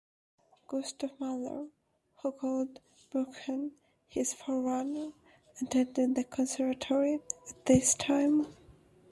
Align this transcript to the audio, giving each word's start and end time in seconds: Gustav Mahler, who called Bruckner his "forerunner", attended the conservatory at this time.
Gustav 0.67 1.11
Mahler, 1.19 1.67
who 2.23 2.31
called 2.31 2.79
Bruckner 3.11 3.69
his 4.07 4.33
"forerunner", 4.33 5.11
attended 5.61 6.15
the 6.15 6.23
conservatory 6.23 7.19
at 7.47 7.65
this 7.67 7.93
time. 7.93 8.47